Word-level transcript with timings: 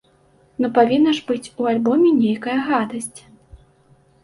Ну 0.63 0.71
павінна 0.77 1.13
ж 1.17 1.23
быць 1.27 1.51
у 1.51 1.61
альбоме 1.73 2.15
нейкая 2.23 2.59
гадасць! 2.73 3.19